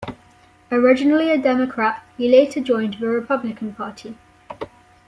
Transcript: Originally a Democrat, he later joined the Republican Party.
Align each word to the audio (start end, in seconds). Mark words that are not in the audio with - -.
Originally 0.71 1.29
a 1.29 1.37
Democrat, 1.37 2.03
he 2.17 2.27
later 2.27 2.59
joined 2.59 2.95
the 2.95 3.05
Republican 3.07 3.71
Party. 3.75 4.17